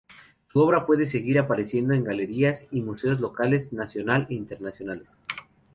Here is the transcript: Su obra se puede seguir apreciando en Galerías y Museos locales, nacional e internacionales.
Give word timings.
Su 0.51 0.59
obra 0.61 0.79
se 0.79 0.85
puede 0.87 1.05
seguir 1.05 1.37
apreciando 1.37 1.93
en 1.93 2.03
Galerías 2.03 2.65
y 2.71 2.81
Museos 2.81 3.19
locales, 3.19 3.71
nacional 3.71 4.25
e 4.31 4.33
internacionales. 4.33 5.11